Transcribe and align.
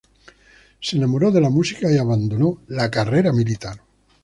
Se 0.79 0.97
enamoró 0.97 1.29
de 1.31 1.39
la 1.39 1.51
música 1.51 1.91
y 1.91 1.99
abandonó 1.99 2.63
la 2.69 2.89
carrera 2.89 3.31
militar. 3.31 3.79